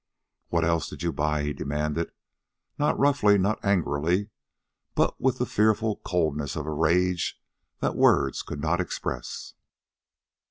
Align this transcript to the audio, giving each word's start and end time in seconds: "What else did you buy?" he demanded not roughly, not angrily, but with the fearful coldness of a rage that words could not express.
"What 0.47 0.65
else 0.65 0.89
did 0.89 1.03
you 1.03 1.13
buy?" 1.13 1.43
he 1.43 1.53
demanded 1.53 2.11
not 2.79 2.97
roughly, 2.97 3.37
not 3.37 3.63
angrily, 3.63 4.31
but 4.95 5.21
with 5.21 5.37
the 5.37 5.45
fearful 5.45 5.97
coldness 5.97 6.55
of 6.55 6.65
a 6.65 6.73
rage 6.73 7.39
that 7.81 7.95
words 7.95 8.41
could 8.41 8.59
not 8.61 8.81
express. 8.81 9.53